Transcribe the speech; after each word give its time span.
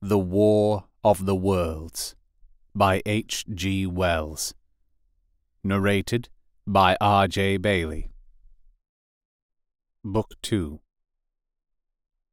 The 0.00 0.16
War 0.16 0.84
of 1.02 1.26
the 1.26 1.34
Worlds 1.34 2.14
by 2.72 3.02
H. 3.04 3.44
G. 3.52 3.84
Wells. 3.84 4.54
Narrated 5.64 6.28
by 6.64 6.96
R. 7.00 7.26
J. 7.26 7.56
Bailey. 7.56 8.12
Book 10.04 10.34
2 10.42 10.78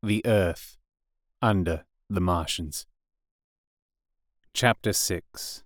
The 0.03 0.23
Earth 0.27 0.77
Under 1.41 1.85
the 2.07 2.21
Martians. 2.21 2.85
Chapter 4.53 4.93
6 4.93 5.63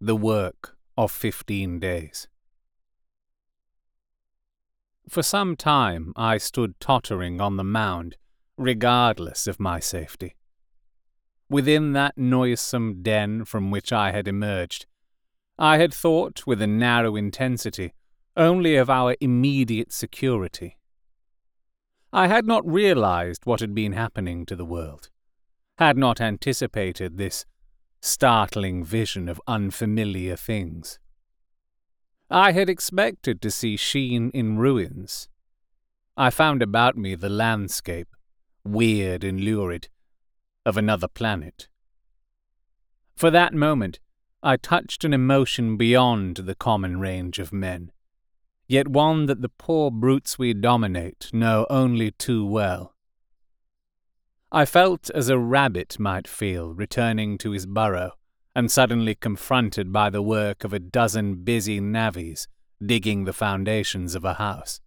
The 0.00 0.16
Work 0.16 0.76
of 0.98 1.12
Fifteen 1.12 1.78
Days. 1.78 2.26
For 5.08 5.22
some 5.22 5.54
time 5.54 6.12
I 6.16 6.38
stood 6.38 6.80
tottering 6.80 7.40
on 7.40 7.58
the 7.58 7.62
mound, 7.62 8.16
regardless 8.56 9.46
of 9.46 9.60
my 9.60 9.78
safety. 9.78 10.34
Within 11.54 11.92
that 11.92 12.18
noisome 12.18 13.00
den 13.04 13.44
from 13.44 13.70
which 13.70 13.92
I 13.92 14.10
had 14.10 14.26
emerged, 14.26 14.86
I 15.56 15.78
had 15.78 15.94
thought 15.94 16.48
with 16.48 16.60
a 16.60 16.66
narrow 16.66 17.14
intensity 17.14 17.92
only 18.36 18.74
of 18.74 18.90
our 18.90 19.14
immediate 19.20 19.92
security. 19.92 20.78
I 22.12 22.26
had 22.26 22.44
not 22.44 22.68
realized 22.68 23.46
what 23.46 23.60
had 23.60 23.72
been 23.72 23.92
happening 23.92 24.44
to 24.46 24.56
the 24.56 24.64
world, 24.64 25.10
had 25.78 25.96
not 25.96 26.20
anticipated 26.20 27.18
this 27.18 27.46
startling 28.02 28.82
vision 28.82 29.28
of 29.28 29.40
unfamiliar 29.46 30.34
things. 30.34 30.98
I 32.28 32.50
had 32.50 32.68
expected 32.68 33.40
to 33.42 33.50
see 33.52 33.76
Sheen 33.76 34.32
in 34.34 34.58
ruins. 34.58 35.28
I 36.16 36.30
found 36.30 36.62
about 36.62 36.96
me 36.96 37.14
the 37.14 37.28
landscape, 37.28 38.08
weird 38.64 39.22
and 39.22 39.40
lurid, 39.40 39.88
of 40.64 40.76
another 40.76 41.08
planet. 41.08 41.68
For 43.16 43.30
that 43.30 43.54
moment, 43.54 44.00
I 44.42 44.56
touched 44.56 45.04
an 45.04 45.14
emotion 45.14 45.76
beyond 45.76 46.36
the 46.36 46.54
common 46.54 47.00
range 47.00 47.38
of 47.38 47.52
men, 47.52 47.92
yet 48.66 48.88
one 48.88 49.26
that 49.26 49.40
the 49.40 49.48
poor 49.48 49.90
brutes 49.90 50.38
we 50.38 50.52
dominate 50.52 51.30
know 51.32 51.66
only 51.70 52.10
too 52.10 52.44
well. 52.44 52.94
I 54.52 54.66
felt 54.66 55.10
as 55.10 55.28
a 55.28 55.38
rabbit 55.38 55.98
might 55.98 56.28
feel 56.28 56.74
returning 56.74 57.38
to 57.38 57.50
his 57.50 57.66
burrow 57.66 58.12
and 58.54 58.70
suddenly 58.70 59.14
confronted 59.14 59.92
by 59.92 60.10
the 60.10 60.22
work 60.22 60.62
of 60.62 60.72
a 60.72 60.78
dozen 60.78 61.42
busy 61.42 61.80
navvies 61.80 62.46
digging 62.84 63.24
the 63.24 63.32
foundations 63.32 64.14
of 64.14 64.24
a 64.24 64.34
house. 64.34 64.80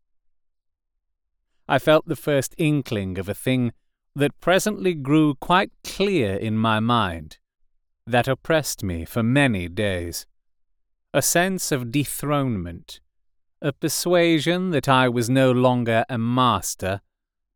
I 1.67 1.79
felt 1.79 2.07
the 2.07 2.15
first 2.15 2.55
inkling 2.57 3.17
of 3.17 3.27
a 3.27 3.33
thing 3.33 3.73
that 4.17 4.39
presently 4.39 4.95
grew 4.95 5.35
quite 5.35 5.71
clear 5.83 6.35
in 6.35 6.57
my 6.57 6.79
mind, 6.79 7.37
that 8.07 8.27
oppressed 8.27 8.81
me 8.81 9.05
for 9.05 9.21
many 9.21 9.67
days. 9.67 10.25
A 11.13 11.21
sense 11.21 11.71
of 11.71 11.91
dethronement, 11.91 12.99
a 13.61 13.71
persuasion 13.71 14.71
that 14.71 14.89
I 14.89 15.07
was 15.07 15.29
no 15.29 15.51
longer 15.51 16.03
a 16.09 16.17
master, 16.17 17.01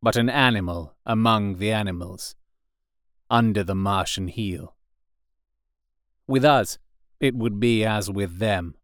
but 0.04 0.16
an 0.16 0.30
animal 0.30 0.94
among 1.04 1.58
the 1.58 1.72
animals, 1.72 2.36
under 3.28 3.64
the 3.64 3.76
Martian 3.76 4.28
heel. 4.28 4.76
With 6.28 6.46
us, 6.46 6.78
it 7.20 7.34
would 7.34 7.60
be 7.60 7.84
as 7.84 8.12
with 8.12 8.38
them 8.38 8.76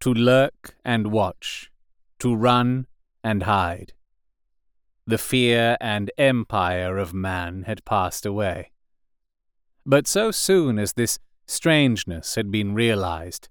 to 0.00 0.12
lurk 0.12 0.74
and 0.84 1.12
watch, 1.12 1.70
to 2.18 2.34
run 2.34 2.88
and 3.22 3.44
hide. 3.44 3.92
The 5.08 5.18
fear 5.18 5.76
and 5.80 6.10
empire 6.18 6.98
of 6.98 7.14
man 7.14 7.62
had 7.62 7.84
passed 7.84 8.26
away. 8.26 8.72
But 9.84 10.08
so 10.08 10.32
soon 10.32 10.80
as 10.80 10.94
this 10.94 11.20
strangeness 11.46 12.34
had 12.34 12.50
been 12.50 12.74
realized, 12.74 13.48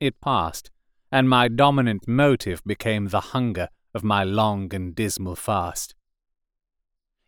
it 0.00 0.20
passed, 0.20 0.72
and 1.12 1.28
my 1.28 1.46
dominant 1.46 2.08
motive 2.08 2.62
became 2.64 3.08
the 3.08 3.20
hunger 3.20 3.68
of 3.94 4.02
my 4.02 4.24
long 4.24 4.74
and 4.74 4.92
dismal 4.94 5.36
fast. 5.36 5.94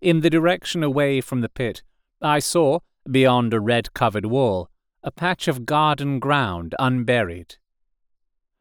In 0.00 0.20
the 0.20 0.30
direction 0.30 0.82
away 0.82 1.20
from 1.20 1.40
the 1.40 1.48
pit, 1.48 1.82
I 2.20 2.40
saw, 2.40 2.80
beyond 3.08 3.54
a 3.54 3.60
red 3.60 3.94
covered 3.94 4.26
wall, 4.26 4.68
a 5.04 5.12
patch 5.12 5.46
of 5.46 5.64
garden 5.64 6.18
ground 6.18 6.74
unburied. 6.78 7.56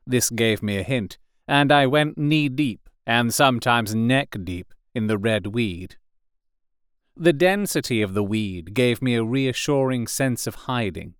This 0.05 0.29
gave 0.29 0.61
me 0.61 0.77
a 0.77 0.83
hint, 0.83 1.17
and 1.47 1.71
I 1.71 1.87
went 1.87 2.17
knee 2.17 2.47
deep, 2.47 2.89
and 3.07 3.33
sometimes 3.33 3.95
neck 3.95 4.35
deep, 4.43 4.73
in 4.93 5.07
the 5.07 5.17
red 5.17 5.47
weed. 5.47 5.95
The 7.15 7.33
density 7.33 8.01
of 8.01 8.13
the 8.13 8.23
weed 8.23 8.73
gave 8.73 9.01
me 9.01 9.15
a 9.15 9.23
reassuring 9.23 10.07
sense 10.07 10.47
of 10.47 10.55
hiding. 10.55 11.15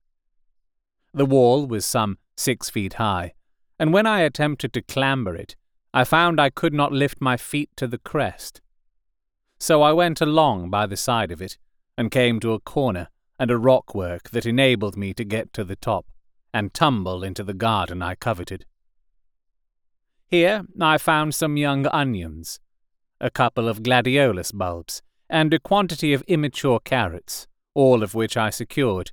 The 1.13 1.25
wall 1.25 1.67
was 1.67 1.85
some 1.85 2.17
six 2.37 2.69
feet 2.69 2.93
high, 2.93 3.33
and 3.77 3.91
when 3.91 4.05
I 4.05 4.21
attempted 4.21 4.73
to 4.73 4.81
clamber 4.81 5.35
it, 5.35 5.55
I 5.93 6.03
found 6.03 6.39
I 6.39 6.49
could 6.49 6.73
not 6.73 6.91
lift 6.91 7.19
my 7.19 7.35
feet 7.35 7.69
to 7.77 7.87
the 7.87 7.97
crest. 7.97 8.61
So 9.59 9.81
I 9.81 9.91
went 9.91 10.21
along 10.21 10.69
by 10.69 10.85
the 10.85 10.95
side 10.97 11.31
of 11.31 11.41
it, 11.41 11.57
and 11.97 12.11
came 12.11 12.39
to 12.39 12.53
a 12.53 12.61
corner 12.61 13.09
and 13.37 13.51
a 13.51 13.57
rockwork 13.57 14.29
that 14.29 14.45
enabled 14.45 14.95
me 14.95 15.13
to 15.13 15.25
get 15.25 15.51
to 15.53 15.65
the 15.65 15.75
top, 15.75 16.05
and 16.53 16.73
tumble 16.73 17.23
into 17.23 17.43
the 17.43 17.53
garden 17.53 18.01
I 18.01 18.15
coveted. 18.15 18.65
Here 20.27 20.63
I 20.79 20.97
found 20.97 21.35
some 21.35 21.57
young 21.57 21.87
onions, 21.87 22.59
a 23.21 23.29
couple 23.29 23.67
of 23.67 23.83
gladiolus 23.83 24.51
bulbs, 24.51 25.01
and 25.29 25.53
a 25.53 25.59
quantity 25.59 26.13
of 26.13 26.23
immature 26.23 26.79
carrots, 26.79 27.47
all 27.73 28.03
of 28.03 28.15
which 28.15 28.37
I 28.37 28.49
secured, 28.49 29.11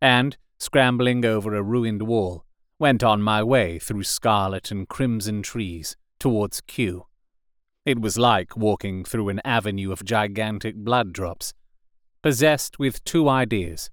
and, 0.00 0.36
scrambling 0.58 1.24
over 1.24 1.54
a 1.54 1.62
ruined 1.62 2.02
wall, 2.02 2.44
went 2.78 3.02
on 3.02 3.20
my 3.20 3.42
way 3.42 3.78
through 3.78 4.04
scarlet 4.04 4.70
and 4.70 4.88
crimson 4.88 5.42
trees 5.42 5.96
towards 6.18 6.60
Kew. 6.62 7.06
It 7.84 8.00
was 8.00 8.18
like 8.18 8.56
walking 8.56 9.04
through 9.04 9.28
an 9.30 9.40
avenue 9.44 9.92
of 9.92 10.04
gigantic 10.04 10.76
blood 10.76 11.12
drops, 11.12 11.54
possessed 12.22 12.78
with 12.78 13.02
two 13.04 13.28
ideas 13.28 13.90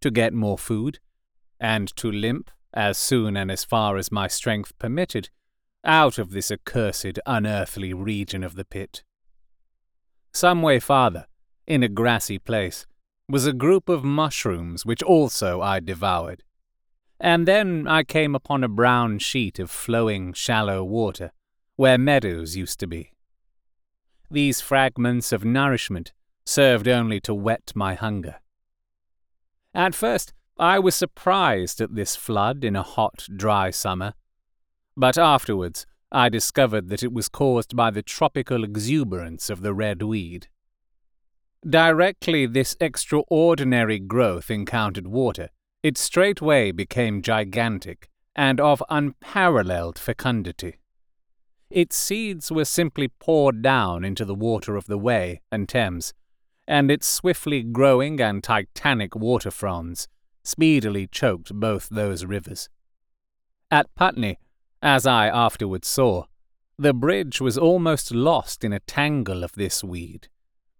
to 0.00 0.10
get 0.10 0.34
more 0.34 0.58
food, 0.58 0.98
and 1.60 1.94
to 1.96 2.10
limp, 2.10 2.50
as 2.74 2.98
soon 2.98 3.36
and 3.36 3.50
as 3.50 3.64
far 3.64 3.96
as 3.96 4.10
my 4.10 4.26
strength 4.26 4.76
permitted, 4.78 5.30
out 5.84 6.18
of 6.18 6.30
this 6.30 6.50
accursed, 6.50 7.18
unearthly 7.26 7.92
region 7.92 8.42
of 8.44 8.54
the 8.54 8.64
pit. 8.64 9.02
Some 10.32 10.62
way 10.62 10.78
farther, 10.78 11.26
in 11.66 11.82
a 11.82 11.88
grassy 11.88 12.38
place, 12.38 12.86
was 13.28 13.46
a 13.46 13.52
group 13.52 13.88
of 13.88 14.04
mushrooms 14.04 14.84
which 14.86 15.02
also 15.02 15.60
I 15.60 15.80
devoured. 15.80 16.42
And 17.20 17.46
then 17.46 17.86
I 17.86 18.02
came 18.02 18.34
upon 18.34 18.64
a 18.64 18.68
brown 18.68 19.18
sheet 19.18 19.58
of 19.58 19.70
flowing, 19.70 20.32
shallow 20.32 20.82
water, 20.82 21.32
where 21.76 21.98
meadows 21.98 22.56
used 22.56 22.80
to 22.80 22.86
be. 22.86 23.12
These 24.30 24.60
fragments 24.60 25.32
of 25.32 25.44
nourishment 25.44 26.12
served 26.44 26.88
only 26.88 27.20
to 27.20 27.34
whet 27.34 27.72
my 27.74 27.94
hunger. 27.94 28.36
At 29.74 29.94
first, 29.94 30.32
I 30.58 30.78
was 30.78 30.94
surprised 30.94 31.80
at 31.80 31.94
this 31.94 32.16
flood 32.16 32.64
in 32.64 32.76
a 32.76 32.82
hot, 32.82 33.26
dry 33.34 33.70
summer, 33.70 34.14
but 34.96 35.18
afterwards 35.18 35.86
I 36.10 36.28
discovered 36.28 36.88
that 36.88 37.02
it 37.02 37.12
was 37.12 37.28
caused 37.28 37.74
by 37.74 37.90
the 37.90 38.02
tropical 38.02 38.64
exuberance 38.64 39.48
of 39.48 39.62
the 39.62 39.72
red 39.72 40.02
weed. 40.02 40.48
Directly 41.68 42.44
this 42.44 42.76
extraordinary 42.80 43.98
growth 43.98 44.50
encountered 44.50 45.06
water, 45.06 45.48
it 45.82 45.96
straightway 45.96 46.70
became 46.70 47.22
gigantic 47.22 48.08
and 48.36 48.60
of 48.60 48.82
unparalleled 48.90 49.98
fecundity. 49.98 50.76
Its 51.70 51.96
seeds 51.96 52.52
were 52.52 52.64
simply 52.64 53.08
poured 53.08 53.62
down 53.62 54.04
into 54.04 54.24
the 54.24 54.34
water 54.34 54.76
of 54.76 54.86
the 54.86 54.98
Wey 54.98 55.40
and 55.50 55.68
Thames, 55.68 56.12
and 56.68 56.90
its 56.90 57.06
swiftly 57.06 57.62
growing 57.62 58.20
and 58.20 58.44
titanic 58.44 59.16
water 59.16 59.50
fronds 59.50 60.08
speedily 60.44 61.06
choked 61.06 61.54
both 61.54 61.88
those 61.88 62.24
rivers. 62.24 62.68
At 63.70 63.94
Putney, 63.94 64.38
as 64.82 65.06
I 65.06 65.28
afterwards 65.28 65.86
saw, 65.86 66.24
the 66.76 66.92
bridge 66.92 67.40
was 67.40 67.56
almost 67.56 68.12
lost 68.12 68.64
in 68.64 68.72
a 68.72 68.80
tangle 68.80 69.44
of 69.44 69.52
this 69.52 69.84
weed, 69.84 70.28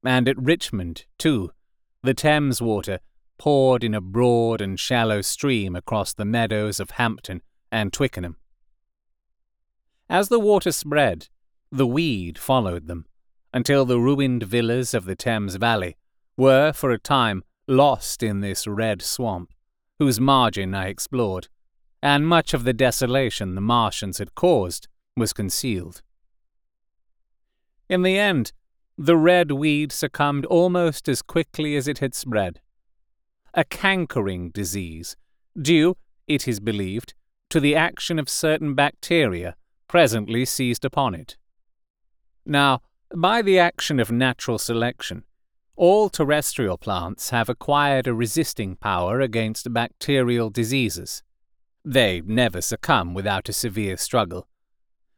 and 0.04 0.28
at 0.28 0.36
Richmond, 0.36 1.06
too, 1.18 1.52
the 2.02 2.14
Thames 2.14 2.60
water 2.60 2.98
poured 3.38 3.84
in 3.84 3.94
a 3.94 4.00
broad 4.00 4.60
and 4.60 4.78
shallow 4.78 5.20
stream 5.20 5.76
across 5.76 6.12
the 6.12 6.24
meadows 6.24 6.80
of 6.80 6.92
Hampton 6.92 7.42
and 7.70 7.92
Twickenham. 7.92 8.36
As 10.08 10.28
the 10.28 10.40
water 10.40 10.72
spread, 10.72 11.28
the 11.70 11.86
weed 11.86 12.38
followed 12.38 12.88
them, 12.88 13.06
until 13.54 13.84
the 13.84 14.00
ruined 14.00 14.42
villas 14.42 14.94
of 14.94 15.04
the 15.04 15.16
Thames 15.16 15.56
Valley 15.56 15.96
were, 16.36 16.72
for 16.72 16.90
a 16.90 16.98
time, 16.98 17.44
lost 17.68 18.22
in 18.22 18.40
this 18.40 18.66
red 18.66 19.00
swamp, 19.00 19.52
whose 19.98 20.18
margin 20.18 20.74
I 20.74 20.88
explored 20.88 21.48
and 22.02 22.26
much 22.26 22.52
of 22.52 22.64
the 22.64 22.72
desolation 22.72 23.54
the 23.54 23.60
Martians 23.60 24.18
had 24.18 24.34
caused 24.34 24.88
was 25.16 25.32
concealed. 25.32 26.02
In 27.88 28.02
the 28.02 28.18
end, 28.18 28.52
the 28.98 29.16
red 29.16 29.52
weed 29.52 29.92
succumbed 29.92 30.44
almost 30.46 31.08
as 31.08 31.22
quickly 31.22 31.76
as 31.76 31.86
it 31.86 31.98
had 31.98 32.14
spread. 32.14 32.60
A 33.54 33.64
cankering 33.64 34.52
disease, 34.52 35.16
due, 35.60 35.96
it 36.26 36.48
is 36.48 36.60
believed, 36.60 37.14
to 37.50 37.60
the 37.60 37.76
action 37.76 38.18
of 38.18 38.28
certain 38.28 38.74
bacteria 38.74 39.56
presently 39.88 40.44
seized 40.44 40.84
upon 40.84 41.14
it. 41.14 41.36
Now, 42.46 42.80
by 43.14 43.42
the 43.42 43.58
action 43.58 44.00
of 44.00 44.10
natural 44.10 44.58
selection, 44.58 45.24
all 45.76 46.08
terrestrial 46.08 46.78
plants 46.78 47.30
have 47.30 47.48
acquired 47.48 48.06
a 48.06 48.14
resisting 48.14 48.76
power 48.76 49.20
against 49.20 49.72
bacterial 49.72 50.48
diseases. 50.48 51.22
They 51.84 52.22
never 52.24 52.60
succumb 52.60 53.14
without 53.14 53.48
a 53.48 53.52
severe 53.52 53.96
struggle. 53.96 54.46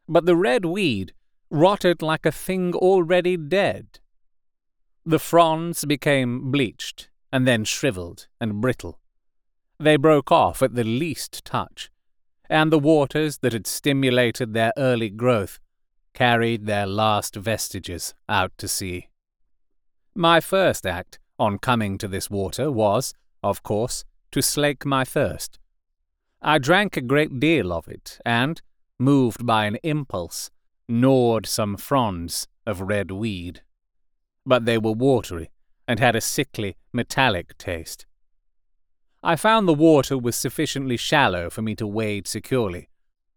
But 0.09 0.27
the 0.27 0.37
red 0.37 0.65
weed 0.65 1.13
rotted 1.51 2.03
like 2.03 2.27
a 2.27 2.33
thing 2.33 2.75
already 2.75 3.37
dead. 3.37 4.01
The 5.05 5.19
fronds 5.19 5.85
became 5.85 6.51
bleached, 6.51 7.09
and 7.33 7.47
then 7.47 7.65
shriveled 7.65 8.27
and 8.41 8.61
brittle. 8.61 8.99
They 9.79 9.97
broke 9.97 10.33
off 10.33 10.63
at 10.63 10.75
the 10.75 10.85
least 10.85 11.45
touch, 11.45 11.91
and 12.49 12.73
the 12.73 12.79
waters 12.79 13.39
that 13.39 13.53
had 13.53 13.67
stimulated 13.67 14.55
their 14.55 14.73
early 14.77 15.11
growth 15.11 15.59
carried 16.15 16.67
their 16.67 16.87
last 16.87 17.35
vestiges 17.35 18.15
out 18.29 18.53
to 18.57 18.69
sea. 18.69 19.09
My 20.15 20.41
first 20.41 20.87
act, 20.87 21.19
on 21.39 21.59
coming 21.59 21.99
to 21.99 22.09
this 22.09 22.31
water, 22.31 22.71
was, 22.71 23.13
of 23.43 23.63
course, 23.63 24.05
to 24.31 24.41
slake 24.41 24.87
my 24.87 25.05
thirst. 25.05 25.59
I 26.47 26.59
drank 26.59 26.99
a 26.99 27.01
great 27.01 27.41
deal 27.41 27.73
of 27.73 27.89
it, 27.89 28.19
and, 28.27 28.61
moved 28.99 29.47
by 29.47 29.65
an 29.65 29.79
impulse, 29.83 30.51
gnawed 30.87 31.47
some 31.47 31.79
fronds 31.79 32.47
of 32.67 32.83
red 32.83 33.11
weed. 33.11 33.63
But 34.45 34.67
they 34.67 34.77
were 34.77 34.93
watery, 34.93 35.51
and 35.89 35.99
had 35.99 36.15
a 36.15 36.21
sickly, 36.21 36.77
metallic 36.93 37.57
taste. 37.57 38.05
I 39.23 39.37
found 39.37 39.67
the 39.67 39.73
water 39.73 40.19
was 40.19 40.37
sufficiently 40.37 40.99
shallow 40.99 41.49
for 41.49 41.63
me 41.63 41.75
to 41.77 41.87
wade 41.87 42.29
securely, 42.29 42.91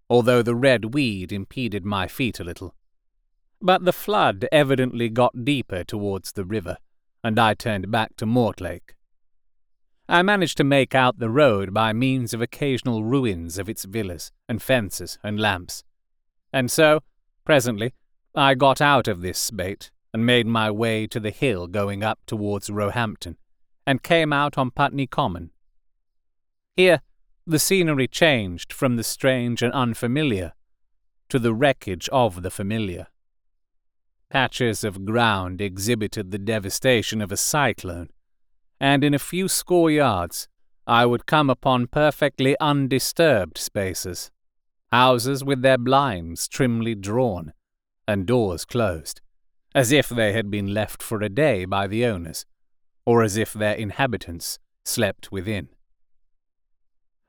although 0.09 0.41
the 0.41 0.53
red 0.53 0.93
weed 0.93 1.31
impeded 1.31 1.85
my 1.85 2.09
feet 2.09 2.41
a 2.41 2.43
little. 2.43 2.75
But 3.61 3.85
the 3.85 3.93
flood 3.93 4.49
evidently 4.51 5.07
got 5.07 5.45
deeper 5.45 5.85
towards 5.85 6.33
the 6.33 6.43
river, 6.43 6.75
and 7.23 7.39
I 7.39 7.53
turned 7.53 7.89
back 7.89 8.17
to 8.17 8.25
Mortlake. 8.25 8.96
I 10.09 10.21
managed 10.21 10.57
to 10.57 10.63
make 10.63 10.95
out 10.95 11.19
the 11.19 11.29
road 11.29 11.73
by 11.73 11.91
means 11.91 12.33
of 12.33 12.41
occasional 12.41 13.03
ruins 13.03 13.57
of 13.57 13.67
its 13.67 13.83
villas 13.83 14.31
and 14.47 14.61
fences 14.61 15.19
and 15.21 15.39
lamps. 15.39 15.83
And 16.53 16.71
so, 16.71 17.03
presently, 17.43 17.93
I 18.33 18.55
got 18.55 18.79
out 18.79 19.09
of 19.09 19.21
this 19.21 19.37
spate 19.37 19.91
and 20.13 20.25
made 20.25 20.47
my 20.47 20.71
way 20.71 21.07
to 21.07 21.19
the 21.19 21.29
hill 21.29 21.67
going 21.67 22.03
up 22.03 22.19
towards 22.25 22.69
Roehampton, 22.69 23.35
and 23.85 24.01
came 24.01 24.31
out 24.31 24.57
on 24.57 24.71
Putney 24.71 25.07
Common. 25.07 25.51
Here, 26.75 27.01
the 27.45 27.59
scenery 27.59 28.07
changed 28.07 28.71
from 28.71 28.95
the 28.95 29.03
strange 29.03 29.61
and 29.61 29.73
unfamiliar 29.73 30.53
to 31.29 31.39
the 31.39 31.53
wreckage 31.53 32.07
of 32.09 32.43
the 32.43 32.51
familiar. 32.51 33.07
Patches 34.29 34.83
of 34.83 35.05
ground 35.05 35.61
exhibited 35.61 36.31
the 36.31 36.37
devastation 36.37 37.21
of 37.21 37.31
a 37.31 37.37
cyclone, 37.37 38.09
and 38.79 39.03
in 39.03 39.13
a 39.13 39.19
few 39.19 39.47
score 39.47 39.89
yards 39.89 40.47
I 40.85 41.05
would 41.05 41.25
come 41.25 41.49
upon 41.49 41.87
perfectly 41.87 42.55
undisturbed 42.59 43.57
spaces, 43.57 44.31
houses 44.91 45.43
with 45.43 45.61
their 45.61 45.77
blinds 45.77 46.47
trimly 46.47 46.95
drawn, 46.95 47.53
and 48.07 48.25
doors 48.25 48.63
closed, 48.63 49.19
as 49.75 49.91
if 49.91 50.07
they 50.07 50.31
had 50.31 50.49
been 50.49 50.73
left 50.73 51.03
for 51.03 51.21
a 51.21 51.29
day 51.29 51.65
by 51.65 51.87
the 51.87 52.05
owners, 52.05 52.45
or 53.05 53.21
as 53.21 53.35
if 53.35 53.51
their 53.51 53.73
inhabitants 53.73 54.59
slept 54.85 55.31
within. 55.31 55.69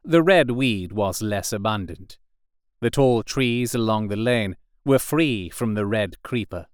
The 0.04 0.22
red 0.22 0.52
weed 0.52 0.92
was 0.92 1.20
less 1.20 1.52
abundant. 1.52 2.16
The 2.80 2.90
tall 2.90 3.24
trees 3.24 3.74
along 3.74 4.08
the 4.08 4.16
lane 4.16 4.56
were 4.84 5.00
free 5.00 5.50
from 5.50 5.74
the 5.74 5.84
red 5.84 6.22
creeper. 6.22 6.66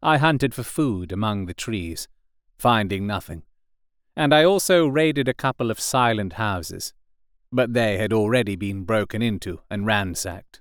I 0.00 0.18
hunted 0.18 0.54
for 0.54 0.62
food 0.62 1.10
among 1.10 1.46
the 1.46 1.54
trees, 1.54 2.06
finding 2.56 3.06
nothing, 3.06 3.42
and 4.16 4.34
I 4.34 4.44
also 4.44 4.86
raided 4.86 5.28
a 5.28 5.34
couple 5.34 5.70
of 5.70 5.80
silent 5.80 6.34
houses, 6.34 6.92
but 7.50 7.72
they 7.72 7.98
had 7.98 8.12
already 8.12 8.56
been 8.56 8.84
broken 8.84 9.22
into 9.22 9.60
and 9.70 9.86
ransacked. 9.86 10.60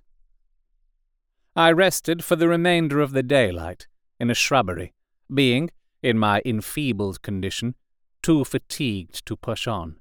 I 1.55 1.71
rested 1.71 2.23
for 2.23 2.35
the 2.35 2.47
remainder 2.47 3.00
of 3.00 3.11
the 3.11 3.23
daylight 3.23 3.88
in 4.19 4.31
a 4.31 4.35
shrubbery, 4.35 4.94
being, 5.31 5.69
in 6.01 6.17
my 6.17 6.41
enfeebled 6.45 7.21
condition, 7.21 7.75
too 8.23 8.44
fatigued 8.44 9.25
to 9.25 9.35
push 9.35 9.67
on. 9.67 9.97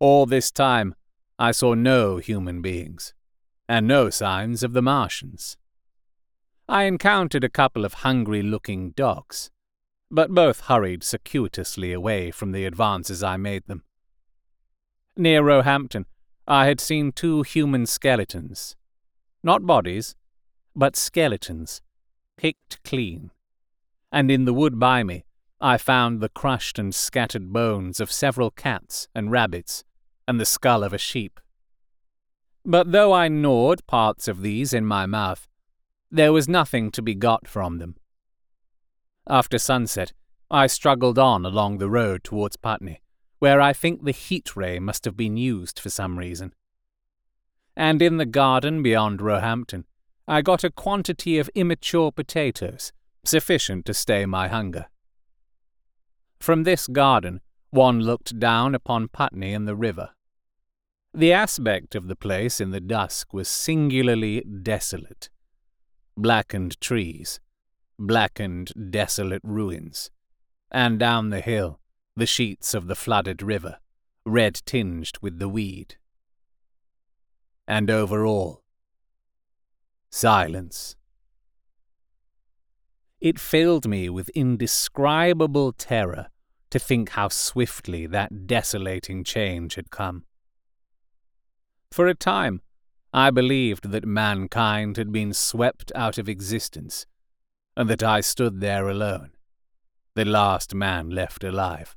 All 0.00 0.26
this 0.26 0.50
time, 0.50 0.94
I 1.38 1.52
saw 1.52 1.74
no 1.74 2.18
human 2.18 2.60
beings, 2.62 3.14
and 3.68 3.86
no 3.86 4.10
signs 4.10 4.62
of 4.62 4.72
the 4.72 4.82
Martians. 4.82 5.56
I 6.68 6.84
encountered 6.84 7.44
a 7.44 7.48
couple 7.48 7.84
of 7.84 7.94
hungry 7.94 8.42
looking 8.42 8.90
dogs, 8.90 9.50
but 10.10 10.30
both 10.30 10.60
hurried 10.60 11.02
circuitously 11.02 11.92
away 11.92 12.30
from 12.30 12.52
the 12.52 12.64
advances 12.64 13.22
I 13.22 13.36
made 13.36 13.66
them. 13.66 13.82
Near 15.16 15.42
Roehampton, 15.42 16.06
I 16.46 16.66
had 16.66 16.80
seen 16.80 17.12
two 17.12 17.42
human 17.42 17.86
skeletons. 17.86 18.76
Not 19.42 19.66
bodies, 19.66 20.14
but 20.74 20.96
skeletons, 20.96 21.82
picked 22.36 22.82
clean. 22.84 23.30
And 24.12 24.30
in 24.30 24.44
the 24.44 24.54
wood 24.54 24.78
by 24.78 25.02
me, 25.02 25.24
I 25.60 25.78
found 25.78 26.20
the 26.20 26.28
crushed 26.28 26.78
and 26.78 26.94
scattered 26.94 27.52
bones 27.52 28.00
of 28.00 28.12
several 28.12 28.50
cats 28.50 29.08
and 29.14 29.30
rabbits, 29.30 29.84
and 30.28 30.38
the 30.40 30.44
skull 30.44 30.84
of 30.84 30.92
a 30.92 30.98
sheep. 30.98 31.40
But 32.64 32.92
though 32.92 33.12
I 33.12 33.28
gnawed 33.28 33.86
parts 33.86 34.26
of 34.26 34.42
these 34.42 34.72
in 34.72 34.84
my 34.84 35.06
mouth, 35.06 35.48
there 36.10 36.32
was 36.32 36.48
nothing 36.48 36.90
to 36.92 37.02
be 37.02 37.14
got 37.14 37.48
from 37.48 37.78
them. 37.78 37.96
After 39.26 39.58
sunset, 39.58 40.12
I 40.50 40.66
struggled 40.66 41.18
on 41.18 41.46
along 41.46 41.78
the 41.78 41.88
road 41.88 42.24
towards 42.24 42.56
Putney, 42.56 43.00
where 43.38 43.60
I 43.60 43.72
think 43.72 44.04
the 44.04 44.12
heat 44.12 44.54
ray 44.54 44.78
must 44.78 45.04
have 45.04 45.16
been 45.16 45.36
used 45.36 45.80
for 45.80 45.90
some 45.90 46.18
reason. 46.18 46.54
And 47.76 48.02
in 48.02 48.18
the 48.18 48.26
garden 48.26 48.82
beyond 48.82 49.20
Roehampton, 49.20 49.84
I 50.28 50.42
got 50.42 50.64
a 50.64 50.70
quantity 50.70 51.38
of 51.38 51.50
immature 51.54 52.12
potatoes, 52.12 52.92
sufficient 53.24 53.86
to 53.86 53.94
stay 53.94 54.26
my 54.26 54.48
hunger. 54.48 54.86
From 56.38 56.64
this 56.64 56.86
garden, 56.86 57.40
one 57.70 58.00
looked 58.00 58.38
down 58.38 58.74
upon 58.74 59.08
Putney 59.08 59.54
and 59.54 59.66
the 59.66 59.74
river. 59.74 60.10
The 61.12 61.32
aspect 61.32 61.94
of 61.94 62.08
the 62.08 62.16
place 62.16 62.60
in 62.60 62.70
the 62.70 62.80
dusk 62.80 63.32
was 63.32 63.48
singularly 63.48 64.40
desolate. 64.42 65.30
Blackened 66.16 66.80
trees, 66.80 67.40
blackened, 67.98 68.72
desolate 68.90 69.42
ruins, 69.44 70.10
and 70.70 70.98
down 70.98 71.30
the 71.30 71.40
hill, 71.40 71.80
the 72.16 72.26
sheets 72.26 72.74
of 72.74 72.86
the 72.86 72.94
flooded 72.94 73.42
river, 73.42 73.78
red 74.26 74.60
tinged 74.66 75.12
with 75.20 75.38
the 75.38 75.48
weed. 75.48 75.96
And 77.66 77.90
over 77.90 78.26
all, 78.26 78.62
silence. 80.10 80.96
It 83.20 83.38
filled 83.38 83.88
me 83.88 84.10
with 84.10 84.28
indescribable 84.30 85.72
terror 85.72 86.28
to 86.70 86.78
think 86.78 87.10
how 87.10 87.28
swiftly 87.28 88.06
that 88.06 88.46
desolating 88.46 89.24
change 89.24 89.76
had 89.76 89.90
come. 89.90 90.24
For 91.90 92.06
a 92.08 92.14
time, 92.14 92.60
I 93.12 93.30
believed 93.30 93.92
that 93.92 94.04
mankind 94.04 94.96
had 94.96 95.12
been 95.12 95.32
swept 95.32 95.92
out 95.94 96.18
of 96.18 96.28
existence, 96.28 97.06
and 97.76 97.88
that 97.90 98.02
I 98.02 98.20
stood 98.20 98.60
there 98.60 98.88
alone, 98.88 99.30
the 100.14 100.24
last 100.24 100.74
man 100.74 101.10
left 101.10 101.42
alive. 101.44 101.96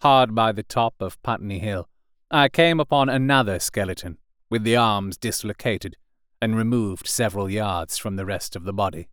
Hard 0.00 0.34
by 0.34 0.52
the 0.52 0.62
top 0.62 0.94
of 1.00 1.22
Putney 1.22 1.58
Hill, 1.58 1.88
I 2.30 2.48
came 2.48 2.80
upon 2.80 3.08
another 3.08 3.58
skeleton, 3.58 4.18
with 4.50 4.64
the 4.64 4.76
arms 4.76 5.16
dislocated 5.16 5.96
and 6.40 6.56
removed 6.56 7.06
several 7.06 7.48
yards 7.48 7.98
from 7.98 8.16
the 8.16 8.26
rest 8.26 8.56
of 8.56 8.64
the 8.64 8.72
body. 8.72 9.08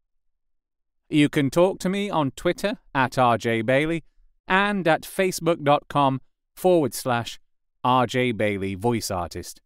You 1.08 1.28
can 1.28 1.50
talk 1.50 1.78
to 1.80 1.88
me 1.88 2.08
on 2.08 2.30
Twitter 2.32 2.78
at 2.94 3.12
rjbailey 3.12 4.02
and 4.48 4.88
at 4.88 5.02
facebook.com 5.02 6.20
forward 6.56 6.94
slash 6.94 7.38
rjbailey 7.84 8.76
voice 8.76 9.10
artist. 9.10 9.60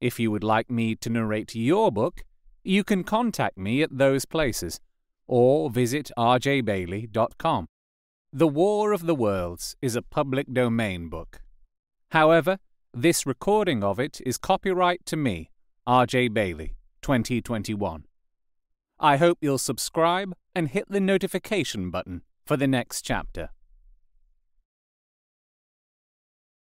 If 0.00 0.20
you 0.20 0.30
would 0.30 0.44
like 0.44 0.70
me 0.70 0.94
to 0.96 1.10
narrate 1.10 1.54
your 1.54 1.90
book, 1.90 2.22
you 2.62 2.84
can 2.84 3.02
contact 3.04 3.58
me 3.58 3.82
at 3.82 3.96
those 3.96 4.24
places 4.24 4.80
or 5.26 5.70
visit 5.70 6.10
rjbailey.com. 6.16 7.66
The 8.32 8.48
War 8.48 8.92
of 8.92 9.06
the 9.06 9.14
Worlds 9.14 9.76
is 9.82 9.96
a 9.96 10.02
public 10.02 10.52
domain 10.52 11.08
book. 11.08 11.40
However, 12.10 12.58
this 12.92 13.26
recording 13.26 13.82
of 13.82 13.98
it 13.98 14.20
is 14.24 14.38
copyright 14.38 15.04
to 15.06 15.16
me, 15.16 15.50
RJ 15.88 16.32
Bailey, 16.32 16.74
2021. 17.02 18.05
I 18.98 19.18
hope 19.18 19.38
you'll 19.42 19.58
subscribe 19.58 20.32
and 20.54 20.68
hit 20.68 20.88
the 20.88 21.00
notification 21.00 21.90
button 21.90 22.22
for 22.46 22.56
the 22.56 22.66
next 22.66 23.02
chapter. 23.02 23.50